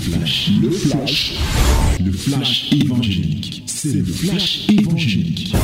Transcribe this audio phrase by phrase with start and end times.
[0.00, 1.38] flash, le flash,
[2.00, 3.64] le flash évangélique.
[3.66, 5.54] C'est le flash évangélique.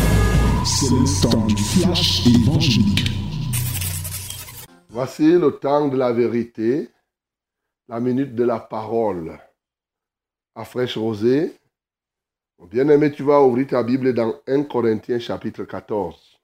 [0.64, 3.10] C'est le temps du flash évangélique.
[4.90, 6.90] Voici le temps de la vérité,
[7.88, 9.38] la minute de la parole.
[10.54, 11.56] À fraîche rosée,
[12.70, 16.40] bien-aimé, tu vas ouvrir ta Bible dans 1 Corinthiens chapitre 14.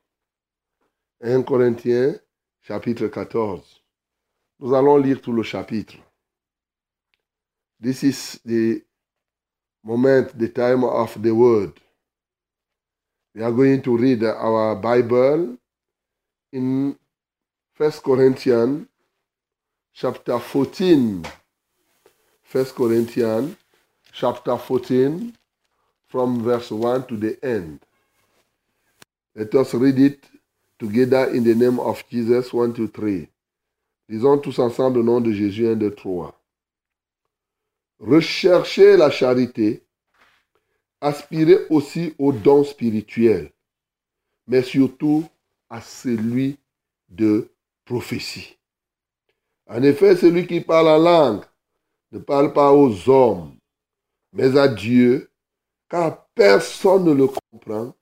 [1.23, 2.15] 1 Corinthiens
[2.63, 3.83] chapitre 14.
[4.61, 5.95] Nous allons lire tout le chapitre.
[7.83, 8.81] This is the
[9.83, 11.73] moment, the time of the word.
[13.35, 15.57] We are going to read our Bible
[16.53, 16.97] in
[17.77, 18.87] 1 Corinthians
[19.93, 21.25] chapter 14.
[22.53, 23.57] 1 Corinthians
[24.13, 25.37] chapter 14
[26.07, 27.81] from verse 1 to the end.
[29.35, 30.25] Let us read it
[30.79, 33.29] together in the name of Jesus 1 2 3.
[34.09, 36.42] Disons tous ensemble au nom de Jésus 1 2 3.
[38.03, 39.85] Recherchez la charité,
[41.01, 43.53] aspirez aussi aux dons spirituels,
[44.49, 45.25] mais surtout
[45.71, 46.59] à celui
[47.09, 47.49] de
[47.85, 48.59] prophétie.
[49.69, 51.45] En effet, celui qui parle en langue
[52.11, 53.55] ne parle pas aux hommes,
[54.33, 55.31] mais à Dieu,
[55.89, 57.95] car personne ne le comprend,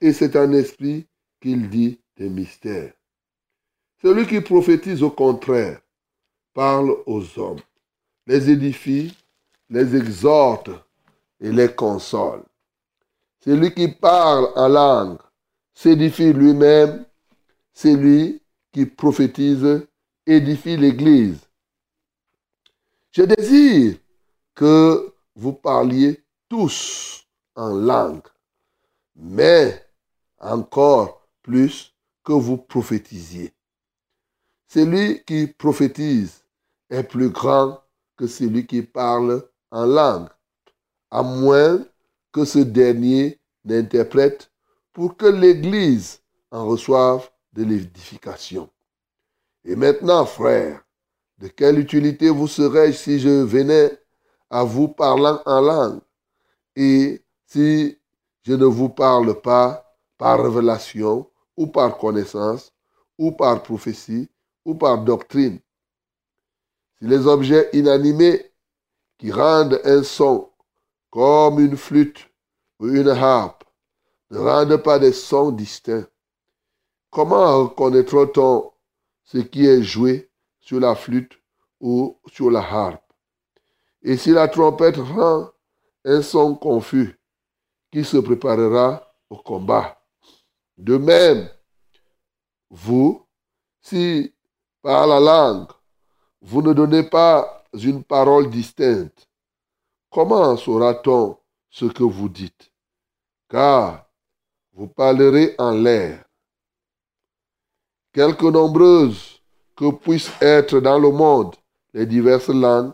[0.00, 1.06] et c'est un esprit
[1.42, 2.94] qu'il dit des mystères.
[4.00, 5.82] Celui qui prophétise au contraire
[6.54, 7.60] parle aux hommes,
[8.26, 9.14] les édifie
[9.68, 10.70] les exhorte
[11.40, 12.42] et les console.
[13.40, 15.18] Celui qui parle en langue
[15.74, 17.04] s'édifie lui-même,
[17.72, 18.42] celui
[18.72, 19.86] qui prophétise
[20.26, 21.40] édifie l'Église.
[23.12, 23.96] Je désire
[24.54, 28.26] que vous parliez tous en langue,
[29.14, 29.86] mais
[30.38, 33.52] encore plus que vous prophétisiez.
[34.68, 36.42] Celui qui prophétise
[36.90, 37.80] est plus grand
[38.16, 39.42] que celui qui parle
[39.84, 40.28] langue,
[41.10, 41.84] à moins
[42.32, 44.50] que ce dernier n'interprète
[44.92, 46.20] pour que l'Église
[46.50, 48.70] en reçoive de l'édification.
[49.64, 50.82] Et maintenant, frères,
[51.38, 53.98] de quelle utilité vous serais-je si je venais
[54.48, 56.00] à vous parlant en langue
[56.76, 57.98] et si
[58.42, 62.72] je ne vous parle pas par révélation ou par connaissance
[63.18, 64.30] ou par prophétie
[64.64, 65.58] ou par doctrine?
[66.98, 68.52] Si les objets inanimés
[69.18, 70.50] qui rendent un son
[71.10, 72.28] comme une flûte
[72.78, 73.64] ou une harpe
[74.30, 76.06] ne rendent pas des sons distincts.
[77.10, 78.72] Comment reconnaîtra-t-on
[79.24, 81.32] ce qui est joué sur la flûte
[81.80, 83.02] ou sur la harpe?
[84.02, 85.50] Et si la trompette rend
[86.04, 87.18] un son confus,
[87.90, 89.98] qui se préparera au combat?
[90.76, 91.48] De même,
[92.68, 93.26] vous,
[93.80, 94.34] si
[94.82, 95.68] par la langue,
[96.42, 99.28] vous ne donnez pas une parole distincte,
[100.10, 101.36] comment saura-t-on
[101.70, 102.72] ce que vous dites?
[103.48, 104.06] Car
[104.72, 106.24] vous parlerez en l'air.
[108.12, 109.40] Quelque nombreuses
[109.76, 111.54] que puissent être dans le monde
[111.92, 112.92] les diverses langues,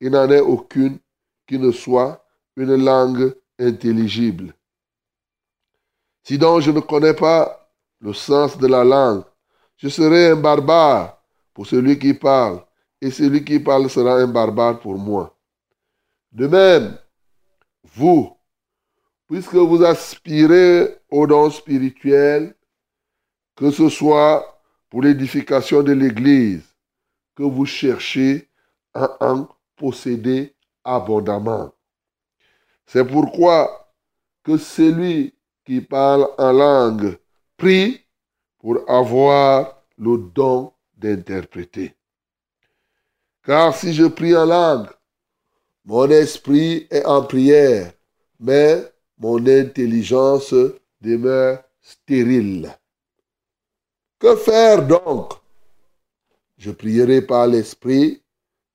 [0.00, 0.98] il n'en est aucune
[1.46, 2.24] qui ne soit
[2.56, 4.54] une langue intelligible.
[6.24, 9.24] Si donc je ne connais pas le sens de la langue,
[9.76, 11.18] je serai un barbare
[11.54, 12.64] pour celui qui parle,
[13.02, 15.36] et celui qui parle sera un barbare pour moi.
[16.30, 16.96] De même,
[17.96, 18.32] vous,
[19.26, 22.54] puisque vous aspirez aux dons spirituels,
[23.56, 26.62] que ce soit pour l'édification de l'Église,
[27.34, 28.48] que vous cherchez
[28.94, 31.72] à en posséder abondamment.
[32.86, 33.92] C'est pourquoi
[34.44, 35.34] que celui
[35.64, 37.18] qui parle en langue
[37.56, 38.00] prie
[38.60, 41.96] pour avoir le don d'interpréter.
[43.44, 44.88] Car si je prie en langue,
[45.84, 47.92] mon esprit est en prière,
[48.38, 50.54] mais mon intelligence
[51.00, 52.72] demeure stérile.
[54.20, 55.32] Que faire donc?
[56.56, 58.22] Je prierai par l'esprit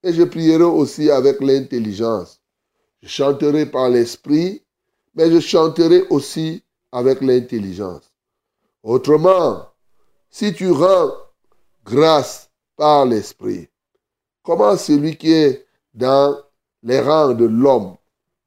[0.04, 2.42] et je prierai aussi avec l'intelligence.
[3.02, 4.62] Je chanterai par l'esprit,
[5.16, 6.62] mais je chanterai aussi
[6.92, 8.12] avec l'intelligence.
[8.84, 9.66] Autrement,
[10.30, 11.12] si tu rends
[11.86, 13.70] grâce par l'esprit,
[14.48, 16.38] Comment celui qui est dans
[16.82, 17.98] les rangs de l'homme,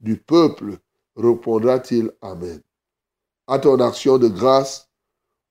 [0.00, 0.78] du peuple,
[1.14, 2.62] répondra-t-il Amen
[3.46, 4.88] À ton action de grâce,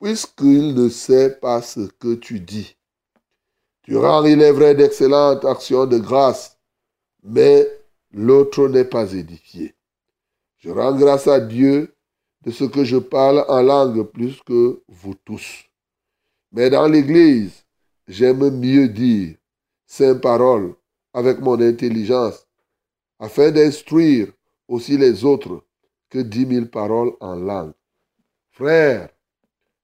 [0.01, 2.75] puisqu'il ne sait pas ce que tu dis.
[3.83, 6.57] Tu rends, il est vrai, d'excellentes actions de grâce,
[7.21, 7.67] mais
[8.11, 9.75] l'autre n'est pas édifié.
[10.57, 11.93] Je rends grâce à Dieu
[12.43, 15.65] de ce que je parle en langue plus que vous tous.
[16.51, 17.51] Mais dans l'Église,
[18.07, 19.35] j'aime mieux dire
[19.91, 20.75] sainte parole
[21.13, 22.47] avec mon intelligence
[23.19, 24.27] afin d'instruire
[24.67, 25.65] aussi les autres
[26.09, 27.73] que dix mille paroles en langue.
[28.51, 29.09] Frères,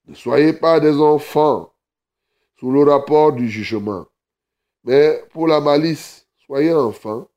[0.05, 1.73] ne soyez pas des enfants
[2.59, 4.05] sous le rapport du jugement,
[4.83, 7.27] mais pour la malice, soyez enfants,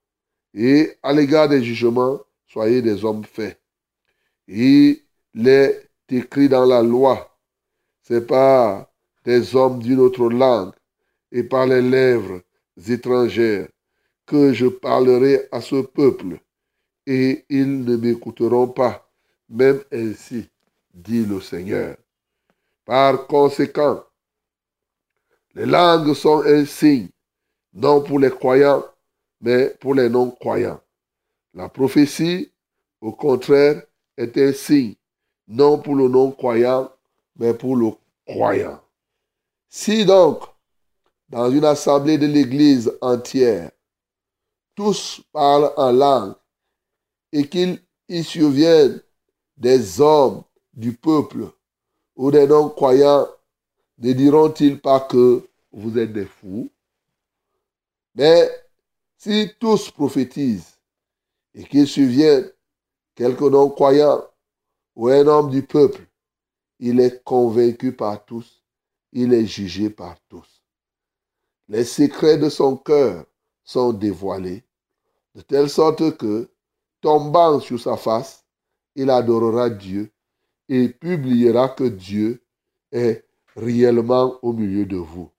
[0.53, 3.59] et à l'égard des jugements, soyez des hommes faits.
[4.47, 5.00] Il
[5.35, 7.35] est écrit dans la loi,
[8.03, 8.93] c'est pas
[9.25, 10.75] des hommes d'une autre langue
[11.32, 12.43] et par les lèvres
[12.86, 13.69] étrangères
[14.26, 16.38] que je parlerai à ce peuple,
[17.06, 19.10] et ils ne m'écouteront pas,
[19.48, 20.48] même ainsi,
[20.92, 21.96] dit le Seigneur.
[22.84, 24.04] Par conséquent,
[25.54, 27.08] les langues sont un signe,
[27.72, 28.84] non pour les croyants,
[29.40, 30.80] mais pour les non-croyants.
[31.54, 32.52] La prophétie,
[33.00, 33.82] au contraire,
[34.16, 34.94] est un signe,
[35.46, 36.92] non pour le non-croyant,
[37.36, 37.90] mais pour le
[38.26, 38.80] croyant.
[39.69, 40.42] Si donc,
[41.28, 43.70] dans une assemblée de l'Église entière,
[44.75, 46.34] tous parlent en langue
[47.32, 49.02] et qu'il y survienne
[49.56, 50.42] des hommes
[50.72, 51.50] du peuple
[52.16, 53.28] ou des non-croyants,
[53.98, 56.70] ne diront-ils pas que vous êtes des fous?
[58.14, 58.48] Mais
[59.16, 60.78] si tous prophétisent
[61.54, 62.50] et qu'il survienne
[63.14, 64.25] quelques non-croyants
[64.94, 66.06] ou un homme du peuple,
[66.78, 68.62] il est convaincu par tous,
[69.12, 70.57] il est jugé par tous.
[71.69, 73.26] Les secrets de son cœur
[73.62, 74.65] sont dévoilés,
[75.35, 76.49] de telle sorte que,
[77.00, 78.44] tombant sur sa face,
[78.94, 80.11] il adorera Dieu
[80.69, 82.43] et publiera que Dieu
[82.91, 83.25] est
[83.55, 85.31] réellement au milieu de vous.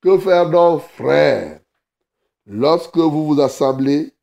[0.00, 1.60] Que faire donc, frères
[2.46, 4.14] Lorsque vous vous assemblez,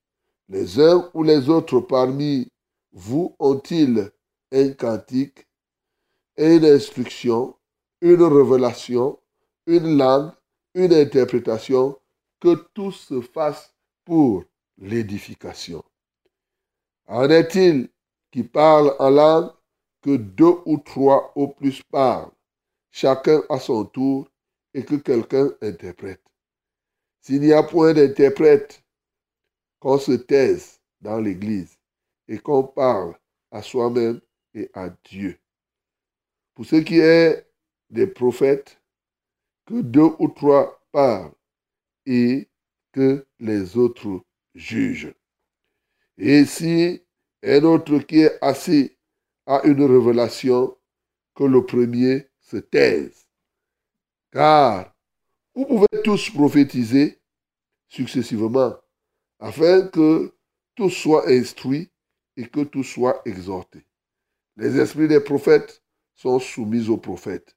[0.50, 2.48] les uns ou les autres parmi
[2.94, 4.12] vous ont-ils
[4.52, 5.48] un cantique,
[6.38, 7.56] une instruction,
[8.02, 9.20] une révélation,
[9.68, 10.32] une langue,
[10.74, 11.98] une interprétation,
[12.40, 13.74] que tout se fasse
[14.04, 14.44] pour
[14.78, 15.84] l'édification.
[17.08, 17.90] En est-il
[18.32, 19.52] qui parle en langue
[20.02, 22.32] que deux ou trois au plus parlent,
[22.92, 24.28] chacun à son tour,
[24.74, 26.22] et que quelqu'un interprète?
[27.22, 28.84] S'il n'y a point d'interprète,
[29.80, 31.78] qu'on se taise dans l'Église
[32.28, 33.16] et qu'on parle
[33.52, 34.22] à soi-même
[34.54, 35.38] et à Dieu.
[36.54, 37.48] Pour ce qui est
[37.90, 38.82] des prophètes,
[39.66, 41.34] que deux ou trois parlent
[42.06, 42.50] et
[42.92, 44.24] que les autres
[44.56, 45.14] jugent.
[46.18, 47.02] Et si
[47.44, 48.92] un autre qui est assis
[49.46, 50.78] a une révélation,
[51.36, 53.28] que le premier se taise.
[54.32, 54.94] Car
[55.56, 57.20] vous pouvez tous prophétiser
[57.88, 58.76] successivement,
[59.40, 60.34] afin que
[60.76, 61.92] tous soient instruits
[62.38, 63.86] et que tous soient exhortés.
[64.58, 65.84] Les esprits des prophètes
[66.16, 67.56] sont soumis aux prophètes,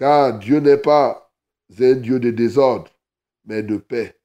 [0.00, 1.30] car Dieu n'est pas
[1.78, 2.90] un Dieu de désordre,
[3.44, 4.18] mais de paix,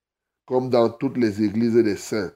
[0.45, 2.33] comme dans toutes les églises des saints.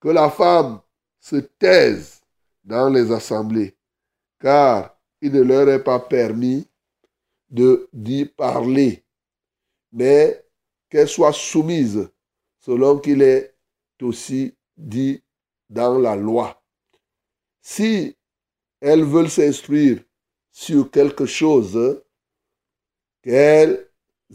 [0.00, 0.80] Que la femme
[1.20, 2.22] se taise
[2.64, 3.76] dans les assemblées,
[4.40, 6.66] car il ne leur est pas permis
[7.50, 9.04] de d'y parler,
[9.92, 10.42] mais
[10.88, 12.08] qu'elle soit soumise
[12.60, 13.54] selon qu'il est
[14.00, 15.22] aussi dit
[15.68, 16.62] dans la loi.
[17.60, 18.16] Si
[18.80, 20.02] elles veulent s'instruire
[20.60, 22.02] sur quelque chose,
[23.22, 23.88] qu'elles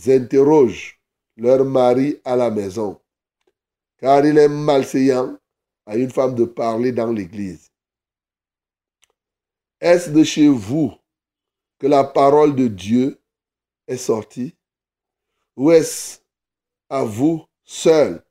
[0.08, 0.98] interrogent
[1.36, 2.98] leur mari à la maison,
[3.98, 5.38] car il est malséant
[5.86, 7.70] à une femme de parler dans l'église.
[9.82, 10.94] Est-ce de chez vous
[11.78, 13.20] que la parole de Dieu
[13.86, 14.56] est sortie?
[15.58, 16.20] Ou est-ce
[16.88, 18.24] à vous seul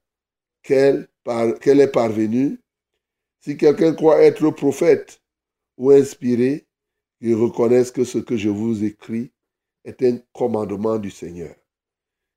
[0.62, 2.58] qu'elle est parvenue?
[3.40, 5.20] Si quelqu'un croit être prophète
[5.76, 6.66] ou inspiré,
[7.22, 9.30] il reconnaisse que ce que je vous écris
[9.84, 11.54] est un commandement du Seigneur.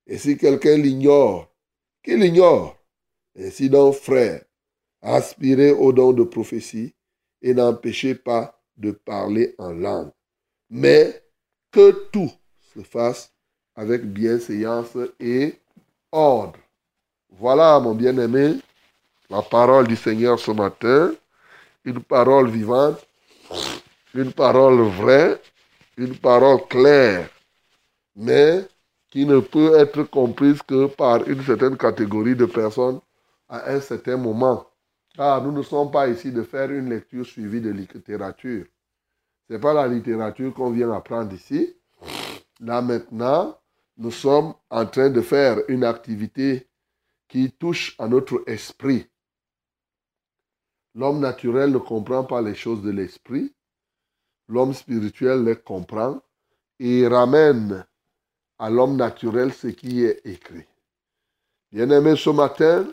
[0.05, 1.51] Et si quelqu'un l'ignore,
[2.03, 2.77] qu'il l'ignore.
[3.37, 4.45] Ainsi donc, frère,
[5.01, 6.93] aspirez au don de prophétie
[7.41, 10.11] et n'empêchez pas de parler en langue.
[10.69, 11.23] Mais
[11.71, 12.31] que tout
[12.73, 13.33] se fasse
[13.75, 15.55] avec bienséance et
[16.11, 16.59] ordre.
[17.31, 18.59] Voilà, mon bien-aimé,
[19.29, 21.13] la parole du Seigneur ce matin,
[21.83, 23.05] une parole vivante,
[24.15, 25.41] une parole vraie,
[25.97, 27.29] une parole claire,
[28.15, 28.65] mais
[29.09, 32.99] qui ne peut être comprise que par une certaine catégorie de personnes
[33.49, 34.65] à un certain moment.
[35.17, 38.65] Ah, nous ne sommes pas ici de faire une lecture suivie de littérature.
[39.47, 41.75] Ce n'est pas la littérature qu'on vient apprendre ici.
[42.59, 43.57] Là maintenant,
[43.97, 46.67] nous sommes en train de faire une activité
[47.27, 49.07] qui touche à notre esprit.
[50.93, 53.54] L'homme naturel ne comprend pas les choses de l'esprit.
[54.47, 56.21] L'homme spirituel les comprend
[56.79, 57.85] et ramène
[58.59, 60.65] à l'homme naturel ce qui est écrit.
[61.71, 62.85] Bien-aimé, ce matin,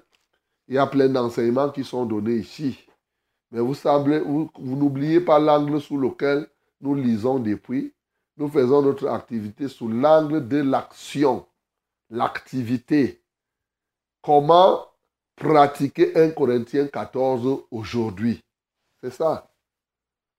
[0.68, 2.78] Il y a plein d'enseignements qui sont donnés ici.
[3.50, 6.48] Mais vous, semblez, vous, vous n'oubliez pas l'angle sous lequel
[6.80, 7.92] nous lisons depuis.
[8.38, 11.46] Nous faisons notre activité sous l'angle de l'action,
[12.08, 13.20] l'activité.
[14.22, 14.86] Comment
[15.36, 18.42] pratiquer 1 Corinthiens 14 aujourd'hui?
[19.02, 19.51] C'est ça.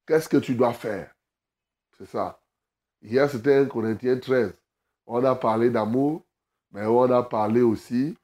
[0.06, 1.14] Qu'est-ce que tu dois faire?
[1.98, 2.42] C'est ça.
[3.02, 4.54] Hier, c'était 1 Corinthiens 13.
[5.06, 6.26] On a parlé d'amour,
[6.72, 8.18] mais on a parlé aussi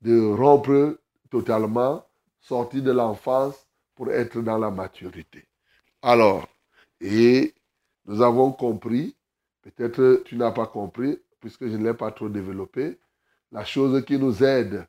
[0.00, 0.98] de rompre
[1.30, 2.04] totalement,
[2.40, 5.44] sortir de l'enfance pour être dans la maturité.
[6.02, 6.46] Alors,
[7.00, 7.54] et
[8.06, 9.16] nous avons compris,
[9.62, 12.98] peut-être tu n'as pas compris, puisque je ne l'ai pas trop développé,
[13.50, 14.86] la chose qui nous aide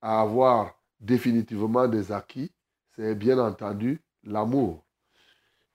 [0.00, 2.52] à avoir définitivement des acquis,
[2.94, 4.84] c'est bien entendu l'amour.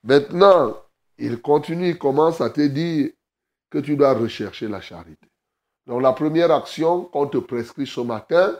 [0.08, 0.74] Maintenant,
[1.18, 3.10] il continue, il commence à te dire
[3.68, 5.28] que tu dois rechercher la charité.
[5.86, 8.58] Donc la première action qu'on te prescrit ce matin,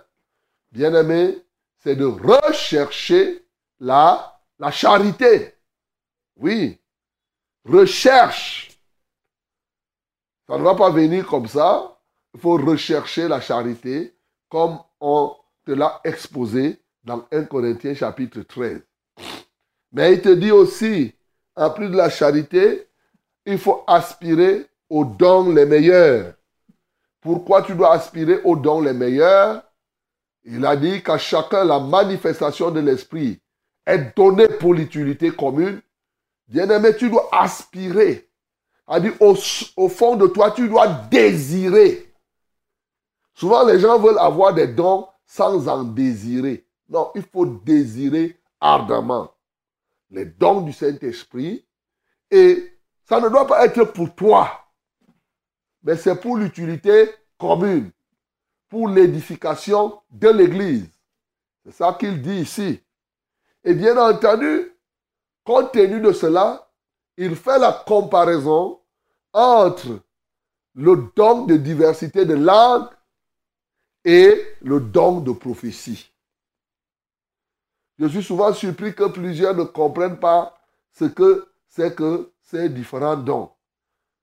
[0.71, 1.39] bien aimé,
[1.79, 3.47] c'est de rechercher
[3.81, 5.55] la, la charité.
[6.37, 6.79] Oui,
[7.65, 8.79] recherche.
[10.47, 11.99] Ça ne va pas venir comme ça.
[12.35, 14.15] Il faut rechercher la charité
[14.51, 18.83] comme on te l'a exposé dans 1 Corinthiens chapitre 13.
[19.93, 21.15] Mais il te dit aussi,
[21.59, 22.87] en plus de la charité,
[23.45, 26.35] il faut aspirer aux dons les meilleurs.
[27.21, 29.63] Pourquoi tu dois aspirer aux dons les meilleurs?
[30.45, 33.41] Il a dit qu'à chacun la manifestation de l'esprit
[33.85, 35.81] est donnée pour l'utilité commune.
[36.47, 38.29] Bien-aimé, tu dois aspirer.
[38.87, 39.35] A dit au,
[39.77, 42.11] au fond de toi, tu dois désirer.
[43.35, 46.65] Souvent, les gens veulent avoir des dons sans en désirer.
[46.89, 49.31] Non, il faut désirer ardemment
[50.11, 51.67] les dons du Saint-Esprit
[52.31, 52.73] et
[53.05, 54.51] ça ne doit pas être pour toi,
[55.83, 57.91] mais c'est pour l'utilité commune,
[58.69, 60.89] pour l'édification de l'Église.
[61.65, 62.81] C'est ça qu'il dit ici.
[63.65, 64.73] Et bien entendu,
[65.45, 66.71] compte tenu de cela,
[67.17, 68.81] il fait la comparaison
[69.33, 70.01] entre
[70.75, 72.89] le don de diversité de langues
[74.05, 76.13] et le don de prophétie.
[77.99, 80.57] Je suis souvent surpris que plusieurs ne comprennent pas
[80.93, 83.51] ce que c'est que ces différents dons.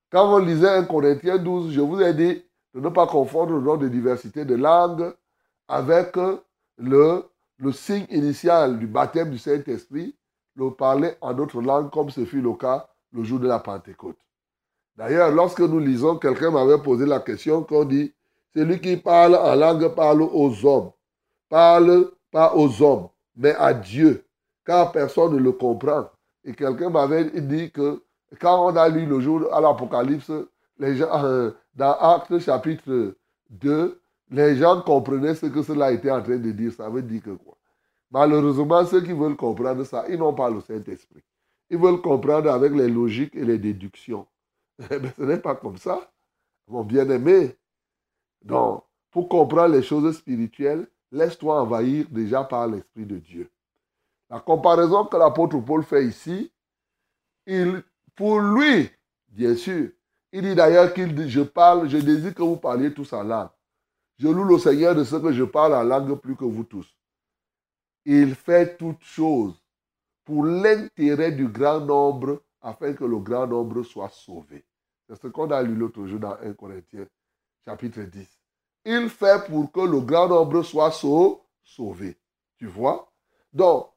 [0.10, 3.62] Quand on lisait 1 Corinthiens 12, je vous ai dit de ne pas confondre le
[3.62, 5.14] don de diversité de langue
[5.68, 6.16] avec
[6.78, 7.24] le,
[7.72, 10.16] signe initial du baptême du Saint-Esprit,
[10.56, 14.18] le parler en d'autres langues comme ce fut le cas le jour de la Pentecôte.
[14.98, 18.14] D'ailleurs, lorsque nous lisons, quelqu'un m'avait posé la question qu'on dit,
[18.56, 20.92] celui qui parle en langue parle aux hommes,
[21.50, 24.26] parle pas aux hommes, mais à Dieu,
[24.66, 26.10] car personne ne le comprend.
[26.44, 28.04] Et quelqu'un m'avait dit que
[28.40, 30.32] quand on a lu le jour à l'Apocalypse,
[30.78, 33.16] les gens, euh, dans Actes chapitre
[33.50, 34.02] 2,
[34.32, 36.72] les gens comprenaient ce que cela était en train de dire.
[36.74, 37.58] Ça veut dire quoi?
[38.12, 41.24] Malheureusement, ceux qui veulent comprendre ça, ils n'ont pas le Saint-Esprit.
[41.70, 44.28] Ils veulent comprendre avec les logiques et les déductions.
[44.80, 46.12] Mais ce n'est pas comme ça.
[46.68, 47.56] Mon bien-aimé,
[48.44, 53.50] donc, pour comprendre les choses spirituelles, laisse-toi envahir déjà par l'Esprit de Dieu.
[54.30, 56.52] La comparaison que l'apôtre Paul fait ici,
[58.16, 58.90] pour lui,
[59.30, 59.90] bien sûr,
[60.32, 63.50] il dit d'ailleurs qu'il dit, je parle, je désire que vous parliez tous en langue.
[64.18, 66.88] Je loue le Seigneur de ce que je parle en langue plus que vous tous.
[68.06, 69.62] Il fait toutes choses
[70.26, 74.66] pour l'intérêt du grand nombre afin que le grand nombre soit sauvé.
[75.08, 77.06] C'est ce qu'on a lu l'autre jour dans 1 Corinthiens
[77.64, 78.45] chapitre 10
[78.86, 82.18] il fait pour que le grand nombre soit sauvé.
[82.58, 83.12] Tu vois?
[83.52, 83.90] Donc,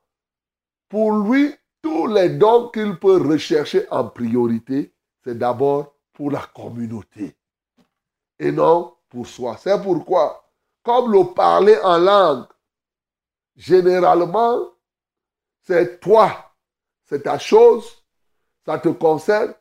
[0.89, 4.93] pour lui, tous les dons qu'il peut rechercher en priorité,
[5.23, 7.37] c'est d'abord pour la communauté
[8.39, 9.57] et non pour soi.
[9.59, 10.51] C'est pourquoi,
[10.83, 12.47] comme le parler en langue,
[13.57, 14.61] généralement,
[15.63, 16.55] c'est toi,
[17.05, 18.05] c'est ta chose,
[18.65, 19.55] ça te concerne,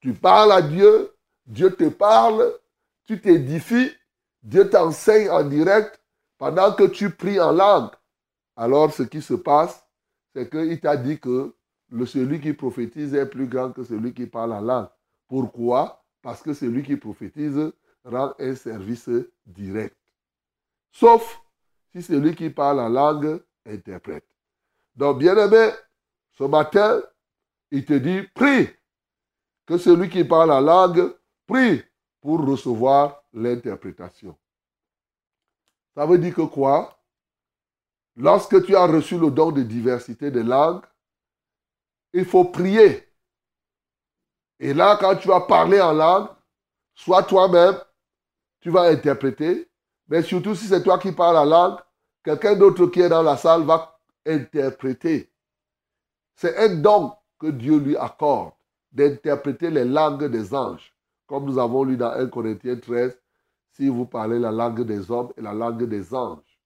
[0.00, 1.14] tu parles à Dieu,
[1.46, 2.54] Dieu te parle,
[3.04, 3.90] tu t'édifies,
[4.42, 6.00] Dieu t'enseigne en direct
[6.38, 7.90] pendant que tu pries en langue.
[8.56, 9.84] Alors ce qui se passe,
[10.34, 11.54] c'est qu'il t'a dit que
[12.06, 14.88] celui qui prophétise est plus grand que celui qui parle en langue.
[15.28, 16.04] Pourquoi?
[16.22, 17.72] Parce que celui qui prophétise
[18.04, 19.10] rend un service
[19.46, 19.96] direct.
[20.92, 21.40] Sauf
[21.92, 24.26] si celui qui parle en langue interprète.
[24.94, 25.70] Donc, bien aimé,
[26.32, 27.02] ce matin,
[27.70, 28.68] il te dit, prie.
[29.66, 31.14] Que celui qui parle en langue,
[31.46, 31.82] prie
[32.20, 34.36] pour recevoir l'interprétation.
[35.94, 36.98] Ça veut dire que quoi?
[38.16, 40.84] Lorsque tu as reçu le don de diversité de langues,
[42.12, 43.08] il faut prier.
[44.58, 46.28] Et là, quand tu vas parler en langue,
[46.94, 47.78] soit toi-même,
[48.60, 49.70] tu vas interpréter,
[50.08, 51.78] mais surtout si c'est toi qui parles en langue,
[52.22, 55.32] quelqu'un d'autre qui est dans la salle va interpréter.
[56.34, 58.52] C'est un don que Dieu lui accorde
[58.92, 60.94] d'interpréter les langues des anges.
[61.26, 63.19] Comme nous avons lu dans 1 Corinthiens 13,
[63.72, 66.60] si vous parlez la langue des hommes et la langue des anges.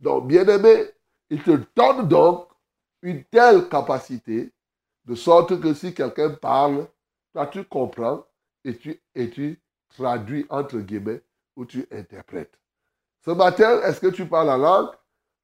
[0.00, 0.84] Donc, bien aimé,
[1.28, 2.48] il te donne donc
[3.02, 4.52] une telle capacité,
[5.04, 6.86] de sorte que si quelqu'un parle,
[7.32, 8.24] toi tu comprends
[8.64, 11.22] et tu, et tu traduis entre guillemets
[11.56, 12.58] ou tu interprètes.
[13.24, 14.90] Ce matin, est-ce que tu parles la langue?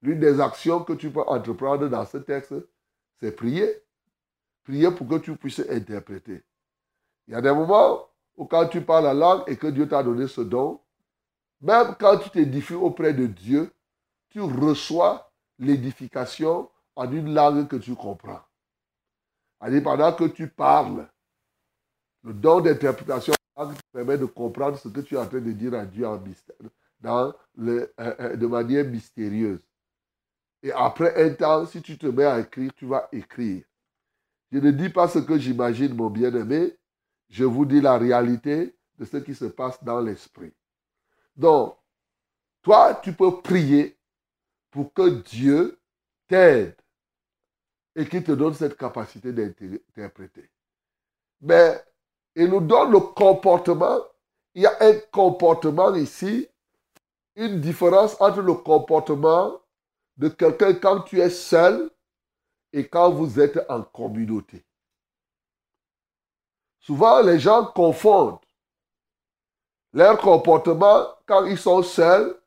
[0.02, 2.54] L'une des actions que tu peux entreprendre dans ce texte,
[3.18, 3.82] c'est prier.
[4.64, 6.42] Prier pour que tu puisses interpréter.
[7.26, 10.02] Il y a des moments où quand tu parles la langue et que Dieu t'a
[10.02, 10.80] donné ce don,
[11.66, 13.72] même quand tu t'édifies auprès de Dieu,
[14.30, 18.40] tu reçois l'édification en une langue que tu comprends.
[19.58, 21.08] Pendant que tu parles,
[22.22, 25.74] le don d'interprétation te permet de comprendre ce que tu es en train de dire
[25.74, 26.56] à Dieu en mystère,
[27.04, 29.60] euh, euh, de manière mystérieuse.
[30.62, 33.64] Et après un temps, si tu te mets à écrire, tu vas écrire.
[34.52, 36.76] Je ne dis pas ce que j'imagine, mon bien-aimé.
[37.28, 40.52] Je vous dis la réalité de ce qui se passe dans l'esprit.
[41.36, 41.76] Donc,
[42.62, 43.96] toi, tu peux prier
[44.70, 45.78] pour que Dieu
[46.26, 46.76] t'aide
[47.94, 50.50] et qu'il te donne cette capacité d'interpréter.
[51.40, 51.82] Mais
[52.34, 54.00] il nous donne le comportement.
[54.54, 56.48] Il y a un comportement ici,
[57.34, 59.60] une différence entre le comportement
[60.16, 61.90] de quelqu'un quand tu es seul
[62.72, 64.64] et quand vous êtes en communauté.
[66.80, 68.38] Souvent, les gens confondent
[69.96, 72.38] leur comportement quand ils sont seuls.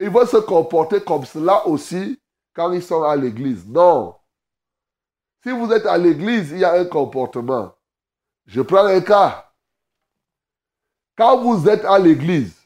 [0.00, 2.20] Ils vont se comporter comme cela aussi
[2.52, 3.64] quand ils sont à l'église.
[3.66, 4.16] Non.
[5.42, 7.72] Si vous êtes à l'église, il y a un comportement.
[8.44, 9.52] Je prends un cas.
[11.16, 12.56] Quand vous êtes à l'église,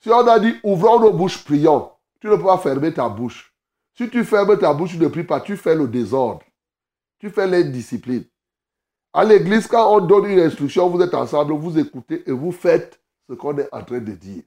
[0.00, 1.90] si on a dit ouvrons nos bouches, prions,
[2.20, 3.54] tu ne peux pas fermer ta bouche.
[3.96, 6.42] Si tu fermes ta bouche, tu ne pries pas, tu fais le désordre.
[7.18, 8.26] Tu fais l'indiscipline.
[9.12, 13.00] À l'église, quand on donne une instruction, vous êtes ensemble, vous écoutez et vous faites
[13.28, 14.42] ce qu'on est en train de dire.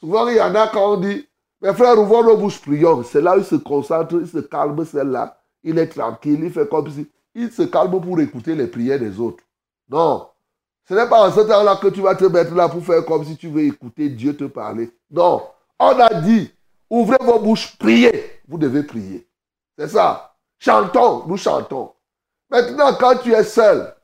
[0.00, 1.26] Souvent, il y en a quand on dit,
[1.60, 3.02] mes frères, ouvrons nos bouches, prions.
[3.02, 5.40] C'est là où il se concentre, il se calme, celle-là.
[5.64, 7.10] Il est tranquille, il fait comme si.
[7.34, 9.42] Il se calme pour écouter les prières des autres.
[9.88, 10.28] Non.
[10.88, 13.24] Ce n'est pas en ce temps-là que tu vas te mettre là pour faire comme
[13.24, 14.90] si tu veux écouter Dieu te parler.
[15.10, 15.42] Non.
[15.78, 16.50] On a dit,
[16.88, 19.28] ouvrez vos bouches, priez vous devez prier.
[19.78, 20.34] C'est ça.
[20.58, 21.92] Chantons, nous chantons.
[22.50, 23.94] Maintenant, quand tu es seul,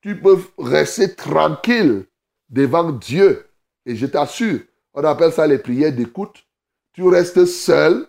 [0.00, 2.06] tu peux rester tranquille
[2.48, 3.46] devant Dieu.
[3.84, 4.60] Et je t'assure,
[4.94, 6.44] on appelle ça les prières d'écoute.
[6.92, 8.06] Tu restes seul,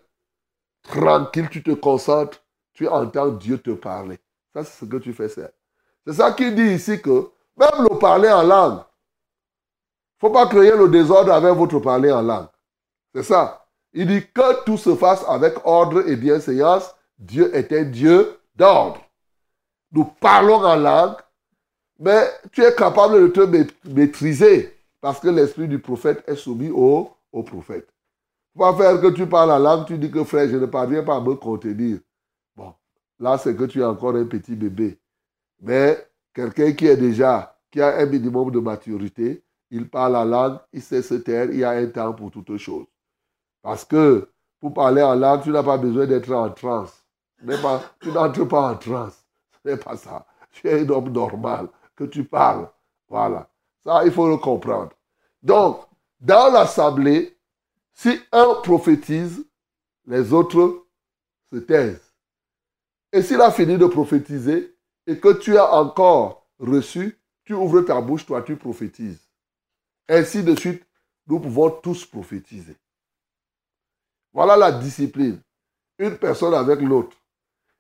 [0.84, 4.20] tranquille, tu te concentres, tu entends Dieu te parler.
[4.54, 5.52] Ça, c'est ce que tu fais seul.
[6.06, 10.48] C'est ça qu'il dit ici que même le parler en langue, il ne faut pas
[10.48, 12.48] créer le désordre avec votre parler en langue.
[13.14, 13.66] C'est ça.
[13.94, 16.96] Il dit que tout se fasse avec ordre et bienséance.
[17.18, 19.02] Dieu est un Dieu d'ordre.
[19.92, 21.18] Nous parlons en langue,
[22.00, 27.12] mais tu es capable de te maîtriser parce que l'esprit du prophète est soumis au,
[27.32, 27.90] prophète.
[28.58, 31.18] Pas faire que tu parles en langue, tu dis que frère, je ne parviens pas
[31.18, 32.00] à me contenir.
[32.56, 32.74] Bon,
[33.20, 35.00] là, c'est que tu es encore un petit bébé.
[35.62, 40.60] Mais quelqu'un qui est déjà, qui a un minimum de maturité, il parle en langue,
[40.74, 42.88] il sait se taire, il y a un temps pour toutes choses.
[43.62, 47.04] Parce que pour parler en langue, tu n'as pas besoin d'être en transe.
[48.00, 49.21] tu n'entres pas en transe.
[49.63, 50.26] N'est pas ça.
[50.52, 52.69] Tu es un homme normal, que tu parles.
[53.08, 53.50] Voilà.
[53.84, 54.91] Ça, il faut le comprendre.
[55.41, 55.82] Donc,
[56.19, 57.38] dans l'assemblée,
[57.93, 59.45] si un prophétise,
[60.06, 60.86] les autres
[61.52, 62.13] se taisent.
[63.12, 68.00] Et s'il a fini de prophétiser et que tu as encore reçu, tu ouvres ta
[68.00, 69.28] bouche, toi tu prophétises.
[70.08, 70.86] Ainsi de suite,
[71.28, 72.76] nous pouvons tous prophétiser.
[74.34, 75.41] Voilà la discipline.
[75.97, 77.17] Une personne avec l'autre.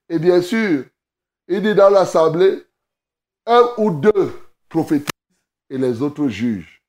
[0.09, 0.85] Et bien sûr,
[1.53, 2.65] il dit dans l'assemblée,
[3.45, 4.31] un ou deux
[4.69, 5.09] prophétisent
[5.69, 6.81] et les autres jugent.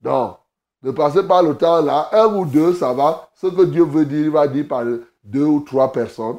[0.00, 0.38] Donc,
[0.82, 3.30] ne passez pas le temps là, un ou deux, ça va.
[3.34, 4.84] Ce que Dieu veut dire, il va dire par
[5.22, 6.38] deux ou trois personnes.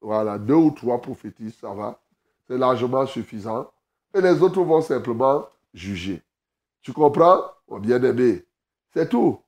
[0.00, 2.00] Voilà, deux ou trois prophétisent, ça va.
[2.48, 3.70] C'est largement suffisant.
[4.14, 6.22] Et les autres vont simplement juger.
[6.80, 7.42] Tu comprends?
[7.68, 8.44] Mon bien-aimé?
[8.94, 9.38] C'est tout.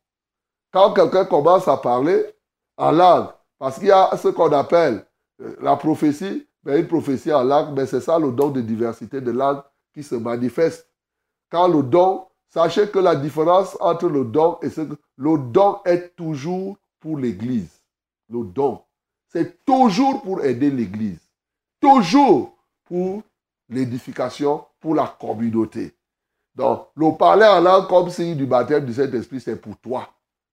[0.72, 2.22] Quand quelqu'un commence à parler,
[2.76, 3.28] en langue.
[3.58, 5.06] Parce qu'il y a ce qu'on appelle
[5.40, 9.30] euh, la prophétie, une prophétie en langue, mais c'est ça le don de diversité de
[9.30, 9.62] langue
[9.94, 10.88] qui se manifeste.
[11.50, 15.78] Quand le don, sachez que la différence entre le don et ce que le don
[15.84, 17.80] est toujours pour l'Église.
[18.28, 18.80] Le don,
[19.28, 21.20] c'est toujours pour aider l'Église.
[21.80, 23.22] Toujours pour
[23.68, 25.94] l'édification, pour la communauté.
[26.54, 30.08] Donc, le parler en langue comme si du baptême du Saint-Esprit, c'est pour toi.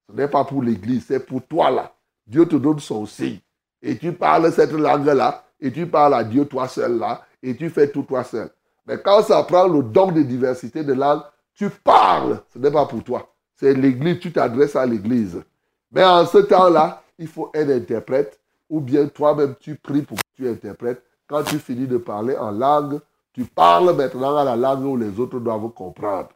[0.10, 1.96] Ce n'est pas pour l'église, c'est pour toi là.
[2.28, 3.40] Dieu te donne son signe.
[3.82, 7.70] Et tu parles cette langue-là, et tu parles à Dieu toi seul là, et tu
[7.70, 8.50] fais tout toi seul.
[8.86, 11.22] Mais quand ça prend le don de diversité de langue,
[11.56, 12.42] tu parles.
[12.54, 13.34] Ce n'est pas pour toi.
[13.56, 15.42] C'est l'église, tu t'adresses à l'église.
[15.90, 20.24] Mais en ce temps-là, il faut un interprète, ou bien toi-même tu pries pour que
[20.36, 21.02] tu interprètes.
[21.28, 23.00] Quand tu finis de parler en langue,
[23.32, 26.30] tu parles maintenant à la langue où les autres doivent comprendre.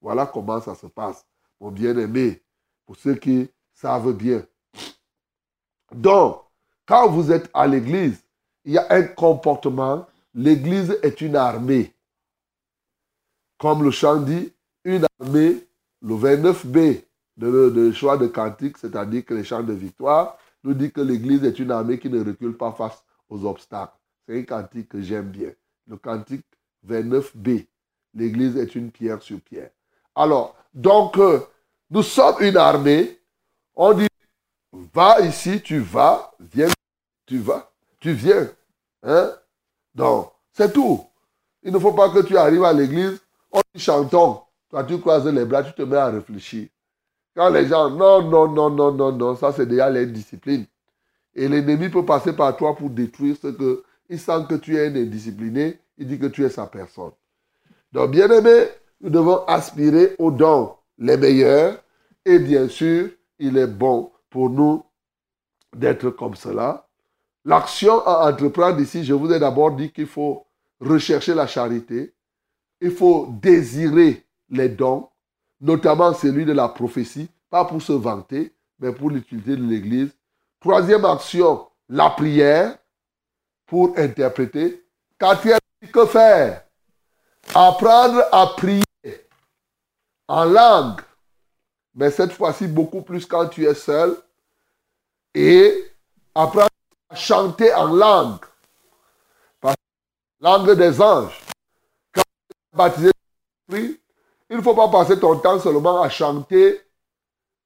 [0.00, 1.24] Voilà comment ça se passe,
[1.60, 2.42] mon bien-aimé,
[2.86, 4.42] pour ceux qui savent bien.
[5.94, 6.42] Donc,
[6.86, 8.23] quand vous êtes à l'église,
[8.64, 10.06] il y a un comportement.
[10.34, 11.92] L'église est une armée.
[13.58, 14.52] Comme le chant dit,
[14.84, 15.66] une armée,
[16.02, 17.02] le 29b
[17.36, 21.58] de, choix de cantique, c'est-à-dire que les chants de victoire, nous dit que l'église est
[21.58, 23.96] une armée qui ne recule pas face aux obstacles.
[24.26, 25.50] C'est un cantique que j'aime bien.
[25.86, 26.46] Le cantique
[26.88, 27.66] 29b.
[28.14, 29.70] L'église est une pierre sur pierre.
[30.14, 31.40] Alors, donc, euh,
[31.90, 33.18] nous sommes une armée.
[33.74, 34.06] On dit,
[34.72, 36.68] va ici, tu vas, viens,
[37.26, 37.73] tu vas,
[38.04, 38.50] tu viens.
[39.02, 39.32] Hein?
[39.94, 41.02] Donc, c'est tout.
[41.62, 43.18] Il ne faut pas que tu arrives à l'église,
[43.50, 44.42] on dit chantons.
[44.68, 46.68] Toi, tu croises les bras, tu te mets à réfléchir.
[47.34, 50.66] Quand les gens, non, non, non, non, non, non, ça c'est déjà l'indiscipline.
[51.34, 53.82] Et l'ennemi peut passer par toi pour détruire ce que.
[54.10, 57.12] Il sent que tu es un indiscipliné, il dit que tu es sa personne.
[57.90, 58.68] Donc, bien aimé,
[59.00, 61.78] nous devons aspirer aux dons les meilleurs.
[62.26, 64.84] Et bien sûr, il est bon pour nous
[65.74, 66.83] d'être comme cela.
[67.44, 70.46] L'action à entreprendre ici, je vous ai d'abord dit qu'il faut
[70.80, 72.14] rechercher la charité.
[72.80, 75.08] Il faut désirer les dons,
[75.60, 80.10] notamment celui de la prophétie, pas pour se vanter, mais pour l'utilité de l'Église.
[80.60, 82.78] Troisième action, la prière
[83.66, 84.84] pour interpréter.
[85.18, 85.58] Quatrième,
[85.92, 86.64] que faire?
[87.54, 88.82] Apprendre à prier
[90.26, 91.02] en langue,
[91.94, 94.16] mais cette fois-ci beaucoup plus quand tu es seul,
[95.34, 95.92] et
[96.34, 96.68] apprendre
[97.14, 98.44] chanter en langue,
[100.40, 101.40] langue des anges.
[102.12, 103.10] Quand tu es baptisé,
[103.70, 106.80] il ne faut pas passer ton temps seulement à chanter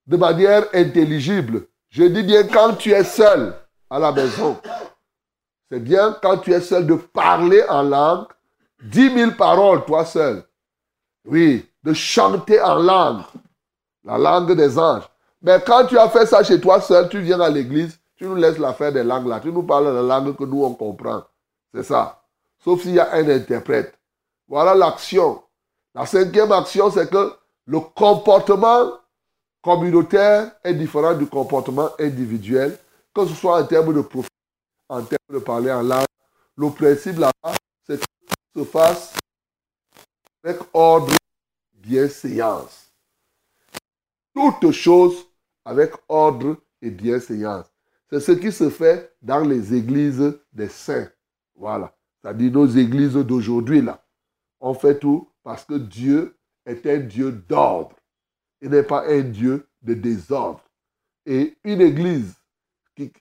[0.06, 1.66] de manière intelligible.
[1.90, 3.54] Je dis bien quand tu es seul
[3.90, 4.56] à la maison.
[5.70, 8.26] C'est bien quand tu es seul de parler en langue,
[8.82, 10.44] dix mille paroles, toi seul.
[11.26, 13.22] Oui, de chanter en langue,
[14.04, 15.08] la langue des anges.
[15.42, 18.34] Mais quand tu as fait ça chez toi seul, tu viens à l'église, tu nous
[18.34, 21.22] laisses l'affaire des langues là, tu nous parles de la langue que nous on comprend.
[21.72, 22.22] C'est ça.
[22.58, 23.96] Sauf s'il y a un interprète.
[24.48, 25.42] Voilà l'action.
[25.94, 27.32] La cinquième action, c'est que
[27.66, 28.92] le comportement
[29.62, 32.76] communautaire est différent du comportement individuel,
[33.14, 34.28] que ce soit en termes de profit,
[34.88, 36.06] en termes de parler en langue.
[36.56, 37.54] Le principe là-bas,
[37.86, 39.14] c'est que ça se fasse
[40.42, 41.14] avec ordre
[41.74, 42.90] bienséance.
[44.34, 45.26] Toutes choses
[45.64, 47.66] avec ordre et bienséance.
[48.10, 51.10] C'est ce qui se fait dans les églises des saints.
[51.54, 51.94] Voilà.
[52.20, 54.04] C'est-à-dire nos églises d'aujourd'hui, là.
[54.60, 57.96] On fait tout parce que Dieu est un Dieu d'ordre.
[58.60, 60.64] Il n'est pas un Dieu de désordre.
[61.26, 62.34] Et une église,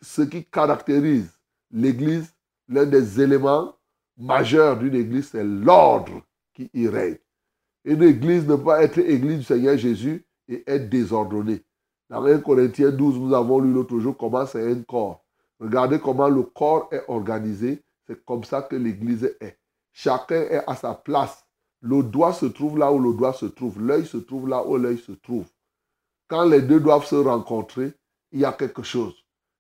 [0.02, 1.30] ce qui caractérise
[1.72, 2.34] l'église,
[2.68, 3.76] l'un des éléments
[4.18, 6.24] majeurs d'une église, c'est l'ordre
[6.54, 7.18] qui y règne.
[7.84, 11.64] Une église ne peut pas être église du Seigneur Jésus et être désordonnée.
[12.10, 15.24] Dans 1 Corinthiens 12, nous avons lu l'autre jour comment c'est un corps.
[15.60, 17.84] Regardez comment le corps est organisé.
[18.06, 19.58] C'est comme ça que l'église est.
[19.92, 21.46] Chacun est à sa place.
[21.82, 23.82] Le doigt se trouve là où le doigt se trouve.
[23.82, 25.46] L'œil se trouve là où l'œil se trouve.
[26.28, 27.94] Quand les deux doivent se rencontrer,
[28.32, 29.16] il y a quelque chose.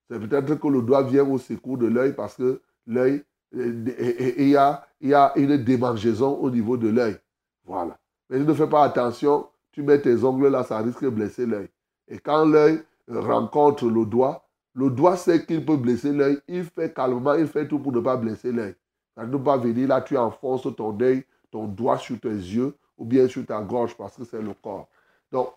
[0.09, 4.55] C'est peut-être que le doigt vient au secours de l'œil parce que l'œil, il y
[4.55, 7.17] a, il y a une démangeaison au niveau de l'œil.
[7.65, 7.97] Voilà.
[8.29, 11.45] Mais tu ne fais pas attention, tu mets tes ongles là, ça risque de blesser
[11.45, 11.69] l'œil.
[12.07, 16.93] Et quand l'œil rencontre le doigt, le doigt sait qu'il peut blesser l'œil, il fait
[16.93, 18.75] calmement, il fait tout pour ne pas blesser l'œil.
[19.15, 22.75] Ça ne peut pas venir là, tu enfonces ton œil, ton doigt sur tes yeux
[22.97, 24.87] ou bien sur ta gorge parce que c'est le corps.
[25.31, 25.49] Donc,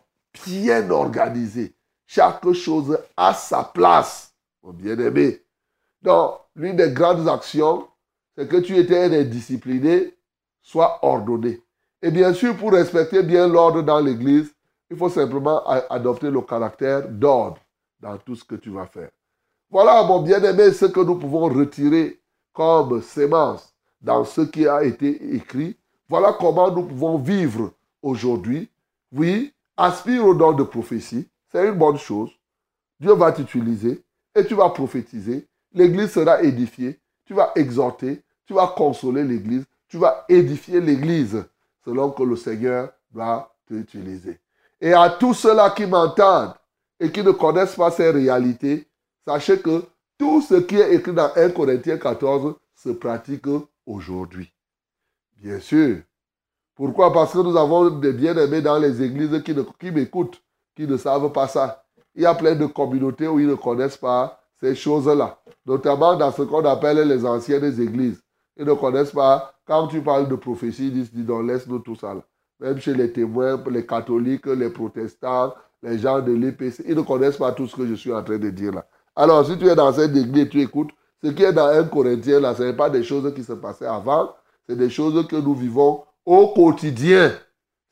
[0.47, 1.75] bien organisé.
[2.07, 5.43] Chaque chose a sa place, mon bien-aimé.
[6.03, 7.87] Donc, l'une des grandes actions,
[8.37, 10.17] c'est que tu étais indiscipliné,
[10.63, 11.63] sois ordonné.
[12.03, 14.53] Et bien sûr, pour respecter bien l'ordre dans l'Église,
[14.91, 17.59] il faut simplement adopter le caractère d'ordre
[18.01, 19.11] dans tout ce que tu vas faire.
[19.71, 22.21] Voilà, mon bien-aimé, ce que nous pouvons retirer
[22.53, 25.77] comme sémence dans ce qui a été écrit.
[26.09, 27.73] Voilà comment nous pouvons vivre
[28.03, 28.69] aujourd'hui.
[29.13, 32.31] Oui, aspire au don de prophétie, c'est une bonne chose.
[32.99, 34.03] Dieu va t'utiliser
[34.35, 35.47] et tu vas prophétiser.
[35.73, 36.99] L'Église sera édifiée.
[37.25, 41.45] Tu vas exhorter, tu vas consoler l'Église, tu vas édifier l'Église
[41.85, 44.41] selon que le Seigneur va t'utiliser.
[44.81, 46.55] Et à tous ceux-là qui m'entendent
[46.99, 48.89] et qui ne connaissent pas ces réalités,
[49.27, 49.85] sachez que
[50.19, 53.47] tout ce qui est écrit dans 1 Corinthiens 14 se pratique
[53.87, 54.53] aujourd'hui.
[55.37, 55.99] Bien sûr.
[56.75, 57.13] Pourquoi?
[57.13, 60.43] Parce que nous avons des bien-aimés dans les églises qui, m'écoutent,
[60.75, 61.85] qui ne savent pas ça.
[62.15, 66.33] Il y a plein de communautés où ils ne connaissent pas ces choses-là, notamment dans
[66.33, 68.23] ce qu'on appelle les anciennes églises.
[68.57, 71.97] Ils ne connaissent pas, quand tu parles de prophétie, ils disent, dis donc, laisse-nous tout
[71.97, 72.23] ça là.
[72.61, 77.39] Même chez les témoins, les catholiques, les protestants, les gens de l'EPC, ils ne connaissent
[77.39, 78.87] pas tout ce que je suis en train de dire là.
[79.17, 80.91] Alors, si tu es dans cette église tu écoutes,
[81.23, 83.87] ce qui est dans un Corinthien là, ce n'est pas des choses qui se passaient
[83.87, 84.35] avant,
[84.69, 87.33] c'est des choses que nous vivons au quotidien.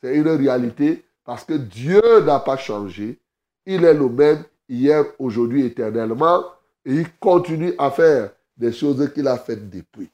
[0.02, 3.18] C'est une réalité parce que Dieu n'a pas changé.
[3.66, 6.44] Il est le même hier, aujourd'hui, éternellement.
[6.84, 10.10] Et il continue à faire des choses qu'il a faites depuis.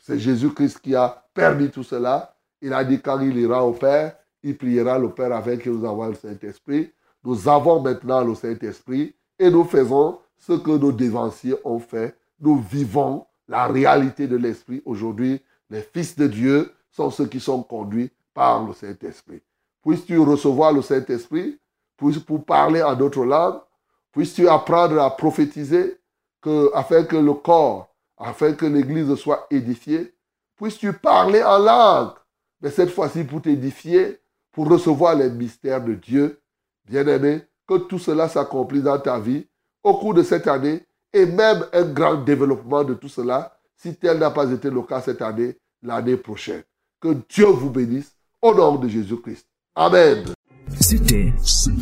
[0.00, 2.35] C'est Jésus-Christ qui a permis tout cela.
[2.60, 5.84] Il a dit quand il ira au Père, il priera le Père avec que nous
[5.84, 6.92] avons le Saint-Esprit.
[7.24, 12.16] Nous avons maintenant le Saint-Esprit et nous faisons ce que nos dévanciers ont fait.
[12.40, 14.82] Nous vivons la réalité de l'Esprit.
[14.84, 15.40] Aujourd'hui,
[15.70, 19.42] les fils de Dieu sont ceux qui sont conduits par le Saint-Esprit.
[19.82, 21.58] Puisses-tu recevoir le Saint-Esprit?
[21.96, 23.60] Pour parler en d'autres langues
[24.16, 26.00] Puisses-tu apprendre à prophétiser
[26.72, 30.14] afin que le corps, afin que l'Église soit édifiée?
[30.56, 32.14] Puisses-tu parler en langue?
[32.66, 34.18] Mais cette fois-ci pour t'édifier,
[34.50, 36.40] pour recevoir les mystères de Dieu.
[36.84, 39.46] Bien-aimé, que tout cela s'accomplisse dans ta vie
[39.84, 44.18] au cours de cette année et même un grand développement de tout cela, si tel
[44.18, 46.64] n'a pas été le cas cette année, l'année prochaine.
[47.00, 49.46] Que Dieu vous bénisse au nom de Jésus-Christ.
[49.76, 50.24] Amen.
[50.80, 51.32] C'était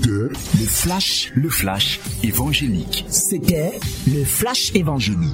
[0.04, 0.34] le
[0.66, 3.06] flash, le flash évangélique.
[3.08, 5.32] C'était le flash évangélique.